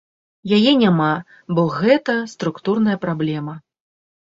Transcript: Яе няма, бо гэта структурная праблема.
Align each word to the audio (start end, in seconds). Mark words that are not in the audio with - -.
Яе 0.57 0.71
няма, 0.83 1.11
бо 1.57 1.67
гэта 1.77 2.19
структурная 2.35 3.01
праблема. 3.09 3.61